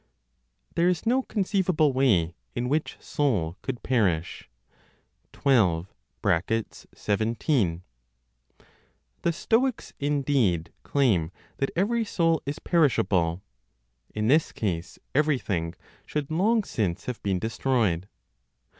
THERE 0.73 0.89
IS 0.89 1.05
NO 1.05 1.21
CONCEIVABLE 1.21 1.93
WAY 1.93 2.33
IN 2.55 2.69
WHICH 2.69 2.97
SOUL 2.99 3.55
COULD 3.61 3.83
PERISH. 3.83 4.49
12. 5.31 5.93
(17). 6.95 7.83
(The 9.21 9.31
Stoics), 9.31 9.93
indeed, 9.99 10.73
claim 10.81 11.31
that 11.57 11.69
every 11.75 12.03
soul 12.03 12.41
is 12.47 12.57
perishable. 12.57 13.43
In 14.15 14.27
this 14.27 14.51
case, 14.51 14.97
everything 15.13 15.75
should 16.07 16.31
long 16.31 16.63
since 16.63 17.05
have 17.05 17.21
been 17.21 17.37
destroyed. 17.37 18.07